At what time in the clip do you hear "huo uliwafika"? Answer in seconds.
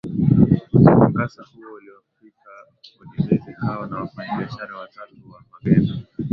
1.43-2.49